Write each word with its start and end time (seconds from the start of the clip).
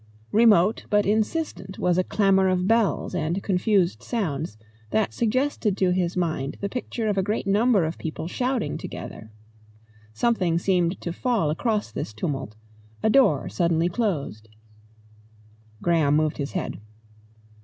Remote 0.31 0.85
but 0.89 1.05
insistent 1.05 1.77
was 1.77 1.95
a 1.99 2.03
clamour 2.03 2.47
of 2.47 2.67
bells 2.67 3.13
and 3.13 3.43
confused 3.43 4.01
sounds, 4.01 4.57
that 4.89 5.13
suggested 5.13 5.77
to 5.77 5.91
his 5.91 6.17
mind 6.17 6.57
the 6.59 6.67
picture 6.67 7.07
of 7.07 7.19
a 7.19 7.21
great 7.21 7.45
number 7.45 7.85
of 7.85 7.99
people 7.99 8.27
shouting 8.27 8.79
together. 8.79 9.31
Something 10.11 10.57
seemed 10.57 10.99
to 11.01 11.13
fall 11.13 11.51
across 11.51 11.91
this 11.91 12.13
tumult, 12.13 12.55
a 13.03 13.11
door 13.11 13.47
suddenly 13.47 13.89
closed. 13.89 14.49
Graham 15.83 16.15
moved 16.15 16.39
his 16.39 16.53
head. 16.53 16.79